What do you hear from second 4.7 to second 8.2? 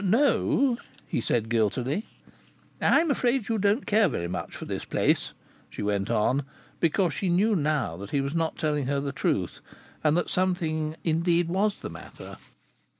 place," she went on, because she knew now that he